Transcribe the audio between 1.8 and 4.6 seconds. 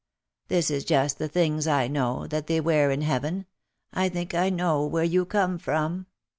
know, that they wear in heaven— I think I